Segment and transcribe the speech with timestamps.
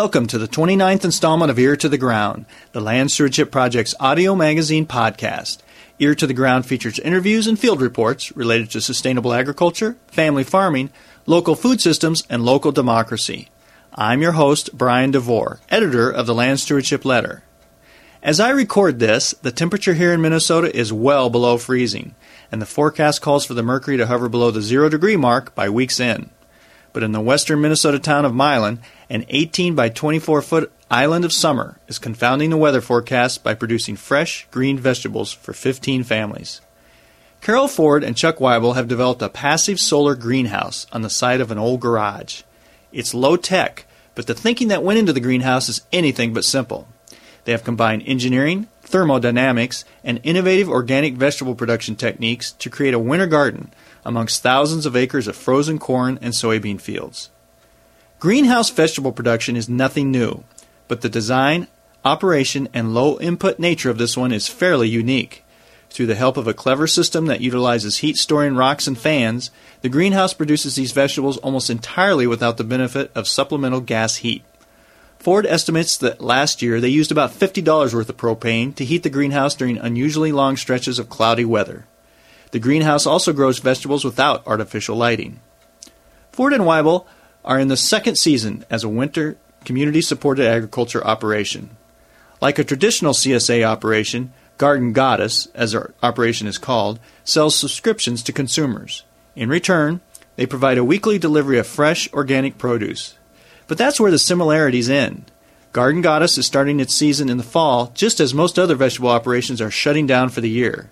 [0.00, 4.36] Welcome to the 29th installment of Ear to the Ground, the Land Stewardship Project's audio
[4.36, 5.58] magazine podcast.
[5.98, 10.90] Ear to the Ground features interviews and field reports related to sustainable agriculture, family farming,
[11.26, 13.48] local food systems, and local democracy.
[13.92, 17.42] I'm your host, Brian DeVore, editor of the Land Stewardship Letter.
[18.22, 22.14] As I record this, the temperature here in Minnesota is well below freezing,
[22.52, 25.68] and the forecast calls for the mercury to hover below the zero degree mark by
[25.68, 26.30] week's end.
[26.92, 31.32] But in the western Minnesota town of Milan, an 18 by 24 foot island of
[31.32, 36.60] summer is confounding the weather forecast by producing fresh, green vegetables for 15 families.
[37.40, 41.50] Carol Ford and Chuck Weibel have developed a passive solar greenhouse on the site of
[41.50, 42.42] an old garage.
[42.92, 46.88] It's low tech, but the thinking that went into the greenhouse is anything but simple.
[47.44, 53.26] They have combined engineering, thermodynamics, and innovative organic vegetable production techniques to create a winter
[53.26, 53.72] garden
[54.08, 57.28] amongst thousands of acres of frozen corn and soybean fields.
[58.18, 60.42] Greenhouse vegetable production is nothing new,
[60.88, 61.68] but the design,
[62.06, 65.44] operation, and low input nature of this one is fairly unique.
[65.90, 69.50] Through the help of a clever system that utilizes heat storing rocks and fans,
[69.82, 74.42] the greenhouse produces these vegetables almost entirely without the benefit of supplemental gas heat.
[75.18, 79.10] Ford estimates that last year they used about $50 worth of propane to heat the
[79.10, 81.84] greenhouse during unusually long stretches of cloudy weather.
[82.50, 85.40] The greenhouse also grows vegetables without artificial lighting.
[86.32, 87.06] Ford and Weibel
[87.44, 91.70] are in the second season as a winter community supported agriculture operation.
[92.40, 98.32] Like a traditional CSA operation, Garden Goddess, as our operation is called, sells subscriptions to
[98.32, 99.04] consumers.
[99.34, 100.00] In return,
[100.36, 103.16] they provide a weekly delivery of fresh, organic produce.
[103.66, 105.30] But that's where the similarities end.
[105.72, 109.60] Garden Goddess is starting its season in the fall, just as most other vegetable operations
[109.60, 110.90] are shutting down for the year.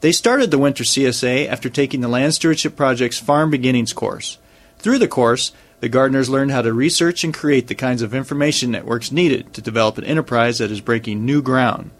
[0.00, 4.38] They started the Winter CSA after taking the Land Stewardship Project's Farm Beginnings course.
[4.78, 8.70] Through the course, the gardeners learned how to research and create the kinds of information
[8.70, 11.90] networks needed to develop an enterprise that is breaking new ground.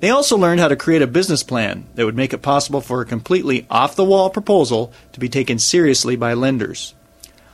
[0.00, 3.00] They also learned how to create a business plan that would make it possible for
[3.00, 6.94] a completely off the wall proposal to be taken seriously by lenders.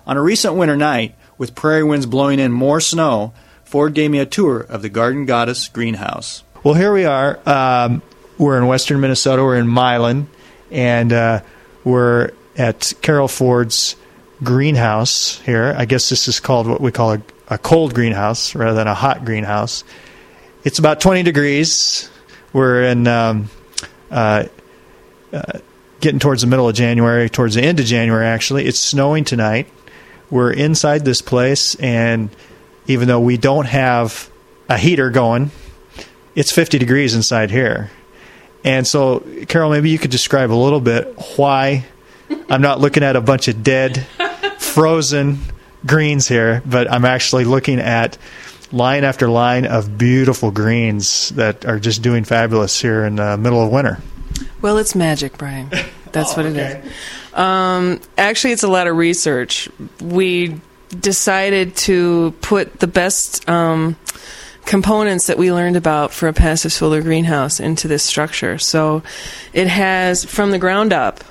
[0.09, 4.19] On a recent winter night, with prairie winds blowing in more snow, Ford gave me
[4.19, 6.43] a tour of the Garden Goddess greenhouse.
[6.65, 7.39] Well, here we are.
[7.47, 8.03] Um,
[8.39, 9.43] we're in western Minnesota.
[9.43, 10.29] We're in Milan,
[10.71, 11.41] and uh,
[11.85, 13.97] we're at Carol Ford's
[14.43, 15.75] greenhouse here.
[15.77, 18.95] I guess this is called what we call a, a cold greenhouse rather than a
[18.95, 19.85] hot greenhouse.
[20.65, 22.11] It's about 20 degrees.
[22.53, 23.51] We're in um,
[24.11, 24.45] uh,
[25.33, 25.59] uh,
[26.01, 28.67] getting towards the middle of January, towards the end of January, actually.
[28.67, 29.69] It's snowing tonight.
[30.31, 32.31] We're inside this place, and
[32.87, 34.31] even though we don't have
[34.69, 35.51] a heater going,
[36.35, 37.91] it's 50 degrees inside here.
[38.65, 41.85] And so, Carol, maybe you could describe a little bit why
[42.49, 44.07] I'm not looking at a bunch of dead,
[44.59, 45.39] frozen
[45.87, 48.17] greens here, but I'm actually looking at
[48.73, 53.63] line after line of beautiful greens that are just doing fabulous here in the middle
[53.63, 54.01] of winter.
[54.63, 55.69] Well, it's magic, Brian.
[56.13, 56.83] That's Oh, what it okay.
[56.89, 57.35] is.
[57.39, 59.69] Um, actually, it's a lot of research.
[60.01, 60.59] We
[60.99, 63.97] decided to put the best um,
[64.67, 68.59] components that we learned about for a passive solar greenhouse into this structure.
[68.59, 69.03] So
[69.53, 71.23] it has, from the ground up,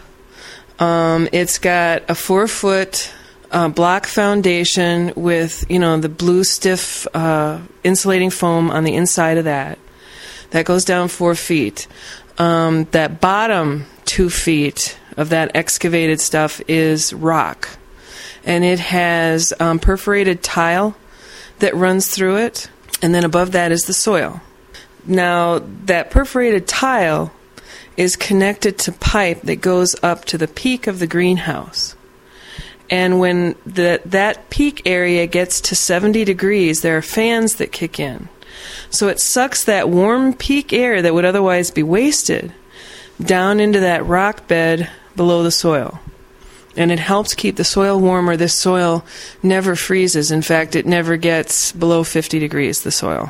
[0.80, 3.14] um, it's got a four foot
[3.52, 9.38] uh, block foundation with, you know, the blue stiff uh, insulating foam on the inside
[9.38, 9.78] of that.
[10.52, 11.88] That goes down four feet.
[12.38, 17.70] Um, that bottom two feet of that excavated stuff is rock.
[18.44, 20.96] And it has um, perforated tile
[21.60, 22.70] that runs through it.
[23.04, 24.42] And then above that is the soil.
[25.06, 27.34] Now, that perforated tile
[27.98, 31.96] is connected to pipe that goes up to the peak of the greenhouse.
[32.90, 38.00] And when the, that peak area gets to 70 degrees, there are fans that kick
[38.00, 38.30] in.
[38.90, 42.54] So it sucks that warm peak air that would otherwise be wasted
[43.22, 46.00] down into that rock bed below the soil.
[46.76, 48.36] And it helps keep the soil warmer.
[48.36, 49.06] This soil
[49.44, 50.32] never freezes.
[50.32, 53.30] In fact, it never gets below 50 degrees, the soil.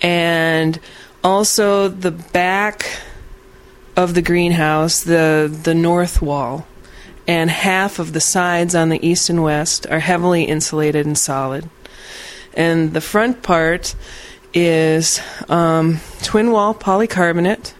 [0.00, 0.80] And
[1.22, 3.00] also the back
[3.96, 6.66] of the greenhouse, the, the north wall,
[7.26, 11.68] and half of the sides on the east and west are heavily insulated and solid.
[12.54, 13.94] And the front part
[14.54, 17.74] is um, twin wall polycarbonate,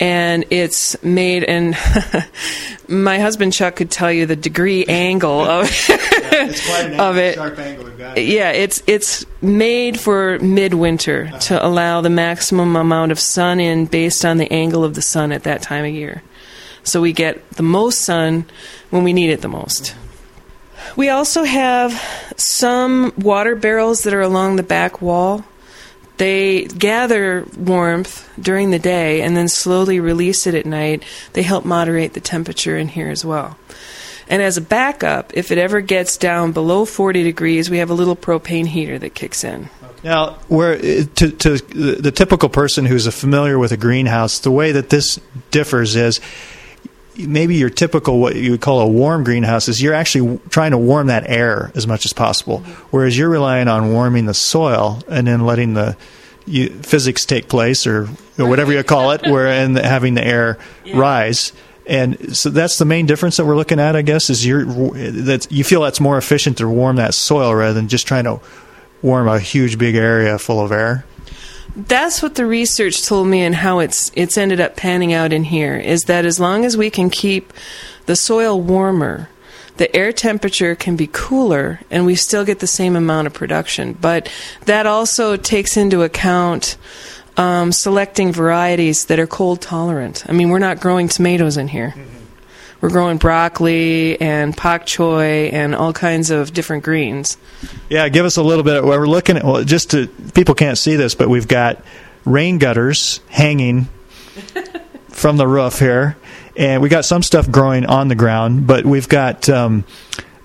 [0.00, 1.44] and it's made.
[1.44, 1.76] And
[2.88, 7.38] my husband Chuck could tell you the degree angle of It's quite an Of it.
[7.38, 8.22] angle got.
[8.22, 11.38] yeah, it's it's made for midwinter uh-huh.
[11.38, 15.32] to allow the maximum amount of sun in based on the angle of the sun
[15.32, 16.22] at that time of year.
[16.84, 18.46] So we get the most sun
[18.90, 19.84] when we need it the most.
[19.84, 20.04] Mm-hmm.
[20.96, 21.92] We also have
[22.36, 25.44] some water barrels that are along the back wall.
[26.18, 31.04] They gather warmth during the day and then slowly release it at night.
[31.32, 33.56] They help moderate the temperature in here as well.
[34.28, 37.94] And as a backup, if it ever gets down below 40 degrees, we have a
[37.94, 39.70] little propane heater that kicks in.
[40.04, 44.72] Now, where uh, to, to the typical person who's familiar with a greenhouse, the way
[44.72, 45.18] that this
[45.50, 46.20] differs is
[47.18, 50.78] maybe your typical what you would call a warm greenhouse is you're actually trying to
[50.78, 52.58] warm that air as much as possible,
[52.90, 55.96] whereas you're relying on warming the soil and then letting the
[56.46, 60.58] you, physics take place or, or whatever you call it, where and having the air
[60.84, 60.98] Yeah.
[60.98, 61.52] rise.
[61.86, 65.46] And so that's the main difference that we're looking at, I guess, is you're that
[65.50, 68.40] you feel that's more efficient to warm that soil rather than just trying to
[69.02, 71.04] warm a huge big area full of air.
[71.78, 75.44] That's what the research told me, and how it's it's ended up panning out in
[75.44, 77.52] here is that as long as we can keep
[78.06, 79.28] the soil warmer,
[79.76, 83.92] the air temperature can be cooler, and we still get the same amount of production.
[83.92, 84.28] But
[84.64, 86.76] that also takes into account
[87.36, 90.24] um, selecting varieties that are cold tolerant.
[90.28, 91.94] I mean, we're not growing tomatoes in here.
[92.80, 97.36] We're growing broccoli and pak choy and all kinds of different greens.
[97.88, 98.84] Yeah, give us a little bit.
[98.84, 101.82] Well, we're looking at well, just to people can't see this, but we've got
[102.24, 103.88] rain gutters hanging
[105.08, 106.16] from the roof here,
[106.56, 109.48] and we got some stuff growing on the ground, but we've got.
[109.48, 109.84] Um,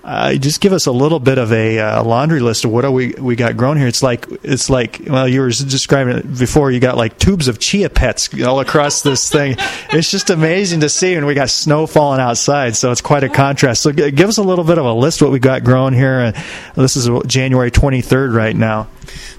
[0.04, 2.90] uh, just give us a little bit of a uh, laundry list of what are
[2.90, 3.86] we we got grown here.
[3.86, 6.70] It's like it's like well, you were describing it before.
[6.70, 9.56] You got like tubes of chia pets all across this thing.
[9.94, 13.28] It's just amazing to see, and we got snow falling outside, so it's quite a
[13.28, 13.80] contrast.
[13.80, 16.32] So g- give us a little bit of a list what we got growing here.
[16.34, 16.42] Uh,
[16.74, 18.88] this is January twenty third right now.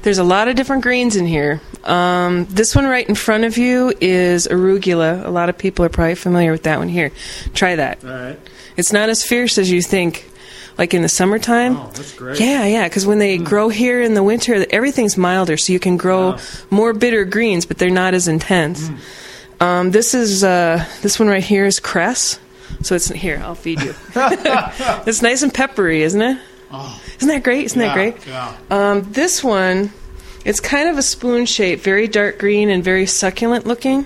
[0.04, 1.62] There's a lot of different greens in here.
[1.84, 5.26] Um, this one right in front of you is arugula.
[5.26, 7.12] A lot of people are probably familiar with that one here.
[7.54, 8.04] Try that.
[8.04, 8.40] All right.
[8.78, 10.30] It's not as fierce as you think,
[10.78, 11.78] like in the summertime.
[11.78, 12.40] Oh, that's great.
[12.40, 15.98] Yeah, yeah, because when they grow here in the winter, everything's milder, so you can
[15.98, 16.40] grow Wow.
[16.70, 18.90] more bitter greens, but they're not as intense.
[19.60, 22.40] Um, this is uh, this one right here is cress.
[22.82, 23.42] So it's here.
[23.44, 23.94] I'll feed you.
[24.16, 26.38] it's nice and peppery, isn't it?
[27.18, 27.66] Isn't that great?
[27.66, 28.28] Isn't that great?
[28.28, 28.54] Yeah.
[28.70, 29.92] Um, this one,
[30.44, 34.06] it's kind of a spoon shape, very dark green and very succulent looking.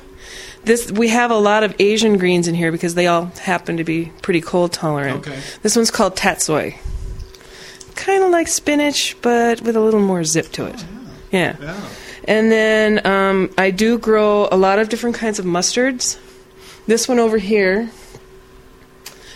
[0.63, 3.83] This we have a lot of Asian greens in here because they all happen to
[3.83, 5.27] be pretty cold tolerant.
[5.27, 5.39] Okay.
[5.61, 6.75] This one's called tatsoi.
[7.95, 10.85] Kind of like spinach, but with a little more zip to it.
[11.31, 11.55] yeah.
[11.59, 11.81] Yeah.
[12.25, 16.19] And then um, I do grow a lot of different kinds of mustards.
[16.85, 17.89] This one over here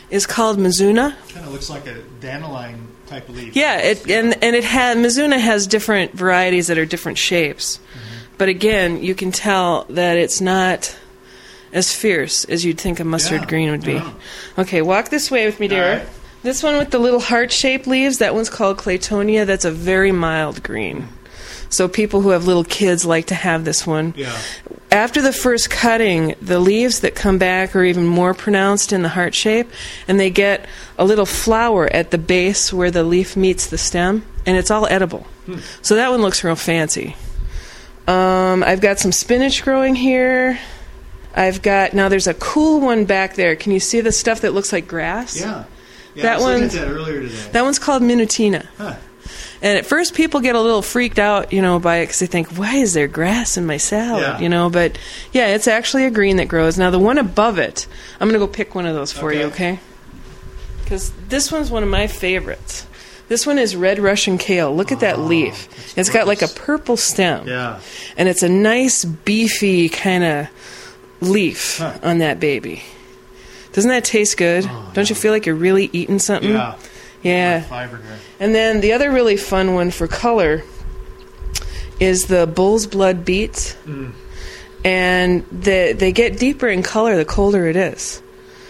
[0.09, 1.15] is called Mizuna.
[1.29, 3.55] Kind of looks like a dandelion type of leaf.
[3.55, 7.79] Yeah, it, and and it has Mizuna has different varieties that are different shapes,
[8.37, 10.95] but again, you can tell that it's not
[11.73, 13.93] as fierce as you'd think a mustard Yeah, green would be.
[13.93, 14.13] yeah.
[14.57, 15.97] Okay, walk this way with me, dear.
[15.97, 16.07] Right.
[16.43, 19.45] This one with the little heart-shaped leaves, that one's called Claytonia.
[19.45, 21.07] That's a very mild green.
[21.69, 24.13] So people who have little kids like to have this one.
[24.15, 24.37] Yeah.
[24.91, 29.09] After the first cutting, the leaves that come back are even more pronounced in the
[29.09, 29.67] heart shape,
[30.07, 30.67] and they get
[30.99, 34.85] a little flower at the base where the leaf meets the stem, and it's all
[34.85, 35.25] edible.
[35.47, 35.57] Hmm.
[35.81, 37.15] So that one looks real fancy.
[38.07, 40.59] Um, I've got some spinach growing here.
[41.35, 42.09] I've got now.
[42.09, 43.55] There's a cool one back there.
[43.55, 45.39] Can you see the stuff that looks like grass?
[45.39, 45.63] Yeah.
[46.15, 47.35] Yeah, That one- at that earlier today.
[47.53, 48.69] That one's called minutina.
[48.77, 48.95] Huh.
[49.63, 52.25] And at first, people get a little freaked out, you know, by it because they
[52.27, 54.39] think, "Why is there grass in my salad?" Yeah.
[54.39, 54.97] You know, but
[55.31, 56.77] yeah, it's actually a green that grows.
[56.77, 57.87] Now, the one above it,
[58.19, 59.71] I'm going to go pick one of those for you, Okay.
[59.73, 59.79] okay?
[60.83, 62.85] Because this one's one of my favorites.
[63.29, 64.75] This one is red Russian kale.
[64.75, 65.67] Look at that leaf.
[65.97, 67.79] It's got like a purple stem, Yeah.
[68.17, 70.47] and it's a nice beefy kind of
[71.23, 71.97] leaf Huh.
[72.03, 72.83] on that baby.
[73.71, 74.69] Doesn't that taste good?
[74.93, 76.51] Don't you feel like you're really eating something?
[76.51, 76.75] Yeah.
[77.23, 77.63] Yeah.
[78.39, 80.63] And then the other really fun one for color
[81.99, 83.75] is the bull's blood beets.
[84.85, 88.21] And the, they get deeper in color the colder it is.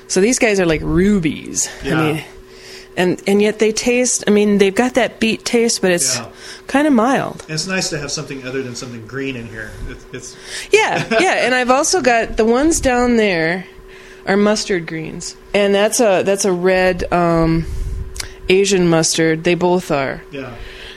[0.08, 1.68] So these guys are like rubies.
[1.84, 2.00] Yeah.
[2.00, 2.24] I mean,
[2.98, 4.24] and and yet they taste.
[4.28, 6.28] I mean, they've got that beet taste, but it's Yeah.
[6.68, 7.42] kind of mild.
[7.48, 9.72] And it's nice to have something other than something green in here.
[9.90, 10.38] It's, it's
[10.72, 11.46] Yeah, yeah.
[11.46, 13.66] And I've also got the ones down there
[14.26, 17.66] are mustard greens, and that's a that's a red um,
[18.50, 19.44] Asian mustard.
[19.44, 20.22] They both are.
[20.32, 20.54] yeah.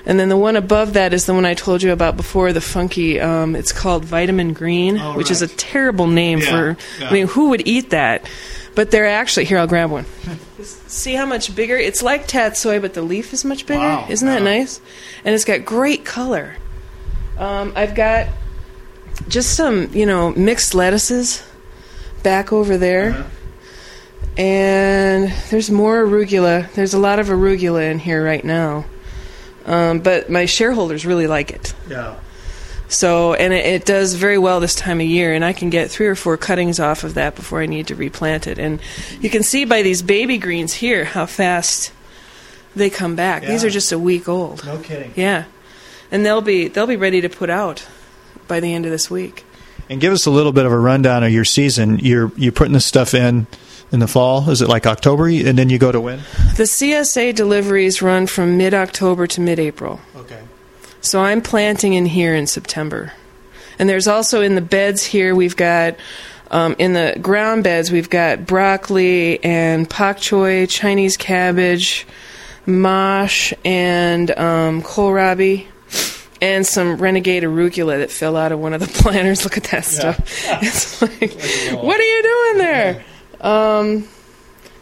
[0.09, 2.61] And then the one above that is the one I told you about before, the
[2.61, 3.19] funky.
[3.21, 6.77] Um, it's called vitamin green, Oh, which is a terrible name Yeah, for.
[7.01, 7.09] yeah.
[7.09, 8.25] I mean, who would eat that?
[8.77, 9.59] But they're actually here.
[9.59, 10.05] I'll grab one.
[10.63, 11.77] See how much bigger?
[11.77, 13.81] It's like tatsoi, but the leaf is much bigger.
[13.81, 14.59] Wow, Isn't that yeah.
[14.59, 14.81] nice?
[15.25, 16.57] And it's got great color.
[17.39, 18.29] Um, I've got
[19.29, 21.43] just some, you know, mixed lettuces
[22.23, 23.11] back over there.
[23.11, 23.25] Uh-huh.
[24.39, 26.71] and there's more arugula.
[26.75, 28.85] There's a lot of arugula in here right now,
[29.65, 31.75] um, but my shareholders really like it.
[31.89, 32.17] Yeah.
[32.89, 35.91] So, and it, it does very well this time of year, and I can get
[35.91, 38.59] three or four cuttings off of that before I need to replant it.
[38.59, 38.81] And
[39.21, 41.93] you can see by these baby greens here how fast
[42.77, 43.43] they come back.
[43.43, 44.65] These are just a week old.
[44.65, 45.13] No kidding.
[45.17, 45.45] Yeah,
[46.11, 47.87] and they'll be they'll be ready to put out
[48.47, 49.45] by the end of this week.
[49.89, 51.99] And give us a little bit of a rundown of your season.
[51.99, 53.47] You're you're putting this stuff in
[53.93, 54.49] in the fall.
[54.51, 56.19] Is it like October, and then you go to when?
[56.57, 60.01] The CSA deliveries run from mid October to mid April.
[60.17, 60.41] Okay.
[61.07, 63.13] So I'm planting in here in September.
[63.79, 65.95] And there's also in the beds here, we've got,
[66.51, 72.09] um, in the ground beds, we've got broccoli and pak choi, Chinese cabbage,
[72.67, 75.67] mâche, and um, kohlrabi,
[76.43, 79.45] and some renegade arugula that fell out of one of the planters.
[79.45, 80.19] Look at that stuff.
[80.61, 83.05] It's like, what are you doing there?
[83.41, 84.09] Um,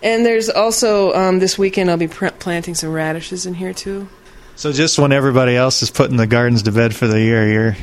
[0.02, 4.08] and there's also, um, this weekend, I'll be pr- planting some radishes in here too.
[4.56, 7.76] So just when everybody else is putting the gardens to bed for the year, you're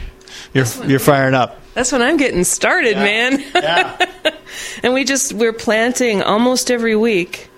[0.54, 1.60] you're you're firing up.
[1.74, 3.44] That's when I'm getting started, man.
[3.56, 4.06] Yeah.
[4.84, 7.50] and we just we're planting almost every week,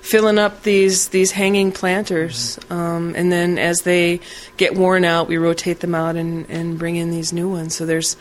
[0.00, 4.20] filling up these these hanging planters, um, and then as they
[4.56, 7.74] get worn out, we rotate them out and and bring in these new ones.
[7.74, 8.16] So there's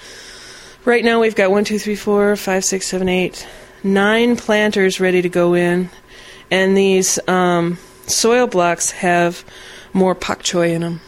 [0.85, 3.47] right now we've got one, two, three, four, five, six, seven, eight,
[3.83, 5.89] nine planters ready to go in,
[6.49, 7.77] and these um,
[8.07, 9.43] soil blocks have
[9.93, 11.01] more pak choy in them.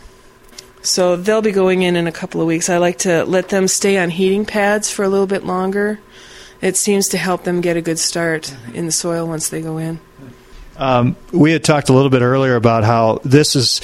[0.84, 2.70] So they'll be going in in a couple of weeks.
[2.70, 6.00] I like to let them stay on heating pads for a little bit longer.
[6.62, 9.78] It seems to help them get a good start in the soil once they go
[9.78, 10.00] in.
[10.78, 13.82] Um, we had talked a little bit earlier about how this is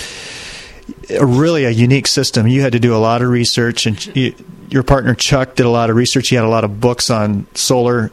[1.21, 2.47] really a unique system.
[2.47, 4.33] You had to do a lot of research, and you,
[4.69, 6.29] your partner Chuck did a lot of research.
[6.29, 8.11] He had a lot of books on solar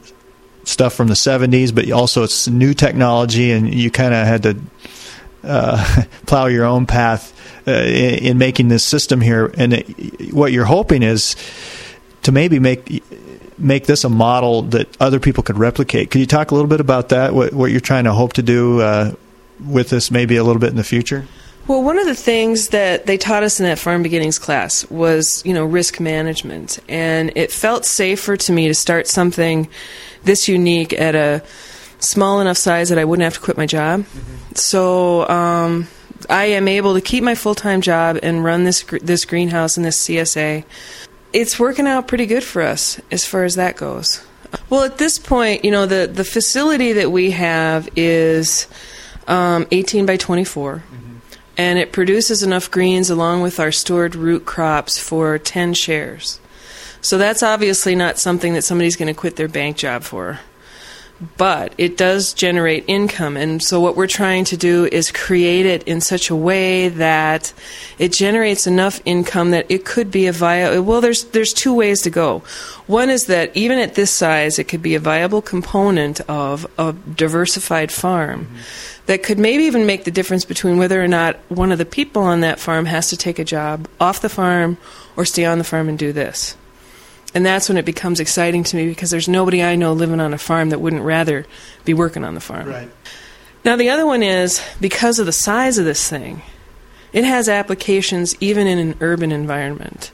[0.64, 4.58] stuff from the 70s, but also it's new technology, and you kind of had to
[5.44, 7.32] uh, plow your own path
[7.66, 9.52] uh, in, in making this system here.
[9.56, 11.36] And it, what you're hoping is
[12.22, 13.02] to maybe make
[13.56, 16.10] make this a model that other people could replicate.
[16.10, 17.34] Could you talk a little bit about that?
[17.34, 19.12] What, what you're trying to hope to do uh,
[19.64, 21.26] with this, maybe a little bit in the future?
[21.66, 25.42] Well, one of the things that they taught us in that farm beginnings class was,
[25.46, 29.68] you know, risk management, and it felt safer to me to start something
[30.24, 31.42] this unique at a
[32.04, 34.04] small enough size that I wouldn't have to quit my job.
[34.54, 35.88] So um,
[36.30, 39.76] I am able to keep my full time job and run this gr- this greenhouse
[39.76, 40.64] and this CSA.
[41.32, 44.25] It's working out pretty good for us as far as that goes.
[44.70, 48.68] Well, at this point, you know, the the facility that we have is
[49.26, 50.82] um, 18 by 24
[51.56, 56.40] and it produces enough greens along with our stored root crops for 10 shares.
[57.00, 60.40] So that's obviously not something that somebody's going to quit their bank job for.
[61.37, 65.85] But it does generate income, and so what we're trying to do is create it
[65.85, 67.52] in such a way that
[67.99, 70.83] it generates enough income that it could be a viable.
[70.83, 72.42] Well, there's there's two ways to go.
[72.88, 76.92] One is that even at this size, it could be a viable component of a
[76.92, 78.56] diversified farm mm-hmm.
[79.06, 82.23] that could maybe even make the difference between whether or not one of the people
[82.23, 84.78] on that farm has to take a job off the farm
[85.16, 86.56] or stay on the farm and do this.
[87.34, 90.32] And that's when it becomes exciting to me because there's nobody I know living on
[90.32, 91.46] a farm that wouldn't rather
[91.84, 92.68] be working on the farm.
[92.68, 92.90] Right.
[93.64, 96.42] Now, the other one is because of the size of this thing,
[97.12, 100.12] it has applications even in an urban environment.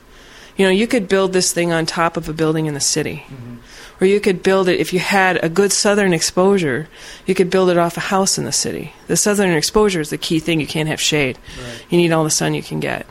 [0.57, 3.25] You know, you could build this thing on top of a building in the city.
[3.27, 3.57] Mm-hmm.
[3.99, 6.87] Or you could build it, if you had a good southern exposure,
[7.27, 8.93] you could build it off a house in the city.
[9.07, 10.59] The southern exposure is the key thing.
[10.59, 11.37] You can't have shade.
[11.89, 13.05] You need all the sun you can get.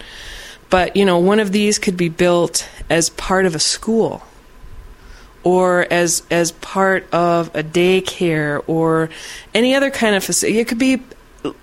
[0.71, 4.23] But, you know, one of these could be built as part of a school
[5.43, 9.11] or as as part of a daycare or
[9.55, 10.59] any other kind of facility.
[10.59, 11.03] It could be,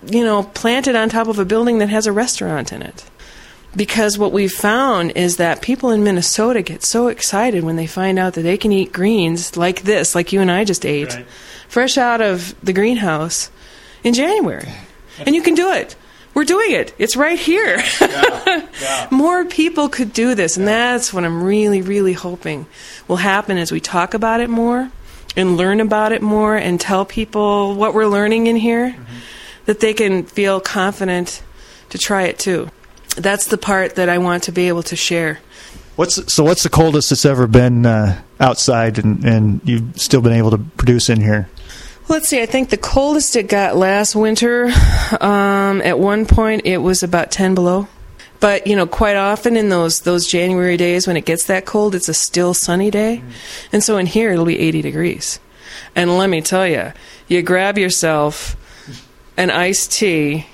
[0.06, 3.04] you know, planted on top of a building that has a restaurant in it.
[3.76, 8.18] Because what we've found is that people in Minnesota get so excited when they find
[8.18, 11.26] out that they can eat greens like this, like you and I just ate, Right.
[11.68, 13.50] fresh out of the greenhouse
[14.04, 14.68] in January.
[15.26, 15.96] And you can do it.
[16.38, 16.94] We're doing it.
[16.98, 17.82] It's right here.
[19.10, 22.66] More people could do this, and that's what I'm really, really hoping
[23.08, 24.88] will happen as we talk about it more
[25.36, 28.94] and learn about it more and tell people what we're learning in here,
[29.64, 31.42] that they can feel confident
[31.88, 32.70] to try it too.
[33.16, 35.40] That's the part that I want to be able to share.
[35.96, 36.44] What's so?
[36.44, 40.58] What's the coldest it's ever been uh, outside, and, and you've still been able to
[40.58, 41.48] produce in here?
[42.08, 42.40] Let's see.
[42.40, 44.70] I think the coldest it got last winter.
[45.20, 47.86] Um, at one point, it was about ten below.
[48.40, 51.94] But you know, quite often in those those January days when it gets that cold,
[51.94, 53.22] it's a still sunny day,
[53.72, 55.38] and so in here it'll be eighty degrees.
[55.94, 56.92] And let me tell you,
[57.26, 58.56] you grab yourself
[59.36, 60.46] an iced tea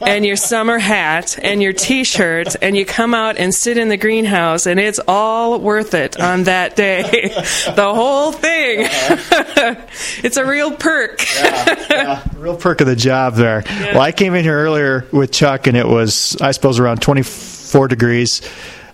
[0.00, 3.96] and your summer hat and your t-shirt and you come out and sit in the
[3.96, 7.34] greenhouse and it's all worth it on that day.
[7.80, 8.88] The whole thing.
[10.22, 11.22] It's a real perk.
[11.34, 13.62] Yeah, yeah, real perk of the job there.
[13.66, 13.92] Yeah.
[13.92, 17.88] well i came in here earlier with chuck and it was i suppose around 24
[17.88, 18.42] degrees.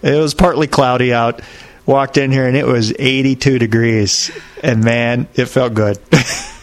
[0.03, 1.41] It was partly cloudy out.
[1.87, 4.31] Walked in here and it was 82 degrees.
[4.63, 5.99] And man it felt good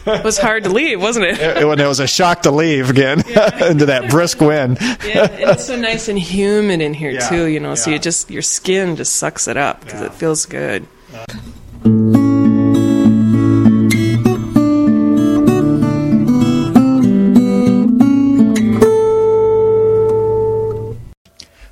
[0.06, 1.38] it was hard to leave, wasn't it?
[1.38, 3.66] it, it, it was a shock to leave again yeah.
[3.70, 4.76] into that brisk wind.
[4.80, 7.28] yeah, and it's so nice and humid in here yeah.
[7.28, 7.44] too.
[7.46, 7.74] You know, yeah.
[7.74, 10.86] so you just your skin just sucks it up because it feels good.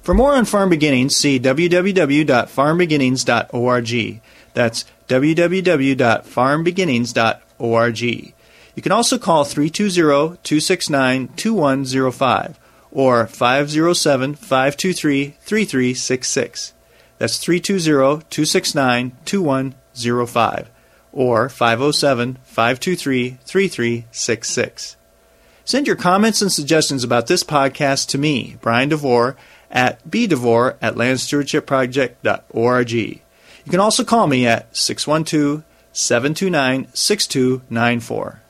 [0.02, 4.20] For more on farm beginnings, see www.farmbeginnings.org.
[4.54, 8.00] That's www.farmbeginnings.org org.
[8.00, 8.32] You
[8.80, 12.58] can also call 320 269 2105
[12.90, 16.72] or 507 523 3366.
[17.18, 20.70] That's 320 269 2105
[21.12, 24.96] or 507 523 3366.
[25.64, 29.36] Send your comments and suggestions about this podcast to me, Brian DeVore,
[29.70, 32.92] at bdevore at landstewardshipproject.org.
[32.92, 33.20] You
[33.70, 38.40] can also call me at 612 729 6294.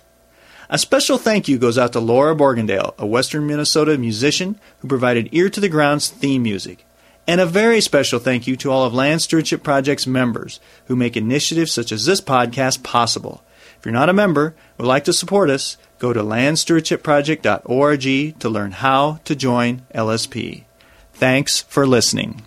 [0.70, 5.28] A special thank you goes out to Laura Borgendale, a Western Minnesota musician who provided
[5.32, 6.86] Ear to the Ground's theme music.
[7.26, 11.16] And a very special thank you to all of Land Stewardship Project's members who make
[11.16, 13.44] initiatives such as this podcast possible.
[13.78, 18.48] If you're not a member and would like to support us, go to landstewardshipproject.org to
[18.48, 20.64] learn how to join LSP.
[21.12, 22.42] Thanks for listening.